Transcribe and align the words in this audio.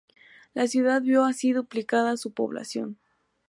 La 0.55 0.65
ciudad 0.67 0.99
vio 1.03 1.25
así 1.25 1.51
duplicada 1.53 2.17
su 2.17 2.33
población. 2.33 2.97